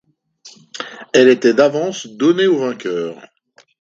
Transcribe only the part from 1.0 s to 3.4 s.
Elle était d’avance donnée au vainqueur.